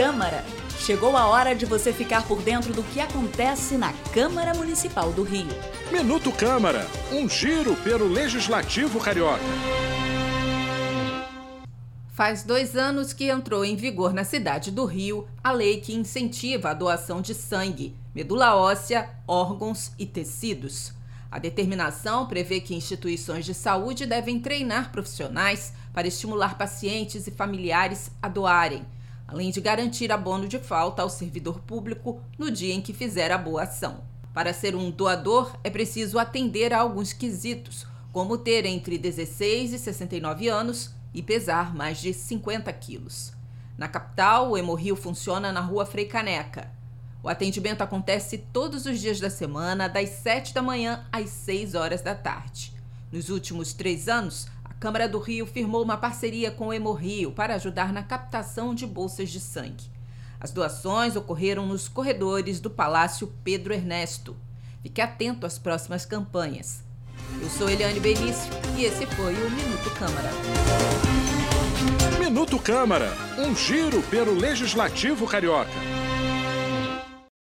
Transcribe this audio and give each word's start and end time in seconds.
Câmara. 0.00 0.42
Chegou 0.78 1.14
a 1.14 1.26
hora 1.26 1.54
de 1.54 1.66
você 1.66 1.92
ficar 1.92 2.26
por 2.26 2.40
dentro 2.40 2.72
do 2.72 2.82
que 2.82 3.00
acontece 3.00 3.76
na 3.76 3.92
Câmara 4.14 4.54
Municipal 4.54 5.12
do 5.12 5.22
Rio. 5.22 5.50
Minuto 5.92 6.32
Câmara, 6.32 6.86
um 7.12 7.28
giro 7.28 7.76
pelo 7.84 8.08
Legislativo 8.08 8.98
Carioca. 8.98 9.44
Faz 12.14 12.42
dois 12.42 12.76
anos 12.76 13.12
que 13.12 13.28
entrou 13.28 13.62
em 13.62 13.76
vigor 13.76 14.14
na 14.14 14.24
cidade 14.24 14.70
do 14.70 14.86
Rio 14.86 15.28
a 15.44 15.52
lei 15.52 15.82
que 15.82 15.94
incentiva 15.94 16.70
a 16.70 16.74
doação 16.74 17.20
de 17.20 17.34
sangue, 17.34 17.94
medula 18.14 18.56
óssea, 18.56 19.06
órgãos 19.28 19.92
e 19.98 20.06
tecidos. 20.06 20.94
A 21.30 21.38
determinação 21.38 22.26
prevê 22.26 22.58
que 22.58 22.74
instituições 22.74 23.44
de 23.44 23.52
saúde 23.52 24.06
devem 24.06 24.40
treinar 24.40 24.92
profissionais 24.92 25.74
para 25.92 26.08
estimular 26.08 26.56
pacientes 26.56 27.26
e 27.26 27.30
familiares 27.30 28.10
a 28.22 28.28
doarem, 28.28 28.82
além 29.30 29.50
de 29.52 29.60
garantir 29.60 30.10
abono 30.10 30.48
de 30.48 30.58
falta 30.58 31.02
ao 31.02 31.08
servidor 31.08 31.60
público 31.60 32.20
no 32.36 32.50
dia 32.50 32.74
em 32.74 32.80
que 32.80 32.92
fizer 32.92 33.30
a 33.30 33.38
boa 33.38 33.62
ação. 33.62 34.02
Para 34.34 34.52
ser 34.52 34.74
um 34.74 34.90
doador, 34.90 35.56
é 35.62 35.70
preciso 35.70 36.18
atender 36.18 36.72
a 36.72 36.80
alguns 36.80 37.12
quesitos, 37.12 37.86
como 38.12 38.36
ter 38.36 38.66
entre 38.66 38.98
16 38.98 39.72
e 39.72 39.78
69 39.78 40.48
anos 40.48 40.92
e 41.14 41.22
pesar 41.22 41.74
mais 41.74 42.00
de 42.00 42.12
50 42.12 42.72
quilos. 42.72 43.32
Na 43.78 43.86
capital, 43.86 44.50
o 44.50 44.58
Hemorrio 44.58 44.96
funciona 44.96 45.52
na 45.52 45.60
rua 45.60 45.86
Frei 45.86 46.06
Caneca. 46.06 46.70
O 47.22 47.28
atendimento 47.28 47.82
acontece 47.82 48.38
todos 48.52 48.84
os 48.84 48.98
dias 48.98 49.20
da 49.20 49.30
semana, 49.30 49.88
das 49.88 50.10
7 50.10 50.52
da 50.52 50.62
manhã 50.62 51.04
às 51.12 51.30
6 51.30 51.74
horas 51.76 52.02
da 52.02 52.14
tarde. 52.14 52.74
Nos 53.12 53.28
últimos 53.28 53.72
três 53.72 54.08
anos, 54.08 54.48
Câmara 54.80 55.06
do 55.06 55.18
Rio 55.18 55.44
firmou 55.44 55.82
uma 55.82 55.98
parceria 55.98 56.50
com 56.50 56.68
o 56.68 56.72
Hemorrio 56.72 57.30
para 57.32 57.54
ajudar 57.56 57.92
na 57.92 58.02
captação 58.02 58.74
de 58.74 58.86
bolsas 58.86 59.28
de 59.28 59.38
sangue. 59.38 59.84
As 60.40 60.52
doações 60.52 61.16
ocorreram 61.16 61.66
nos 61.66 61.86
corredores 61.86 62.60
do 62.60 62.70
Palácio 62.70 63.30
Pedro 63.44 63.74
Ernesto. 63.74 64.34
Fique 64.82 65.02
atento 65.02 65.44
às 65.44 65.58
próximas 65.58 66.06
campanhas. 66.06 66.82
Eu 67.42 67.50
sou 67.50 67.68
Eliane 67.68 68.00
Benício 68.00 68.50
e 68.78 68.84
esse 68.84 69.04
foi 69.04 69.34
o 69.34 69.50
Minuto 69.50 69.90
Câmara. 69.98 70.30
Minuto 72.18 72.58
Câmara, 72.58 73.12
um 73.36 73.54
giro 73.54 74.00
pelo 74.04 74.32
Legislativo 74.32 75.26
Carioca. 75.26 75.70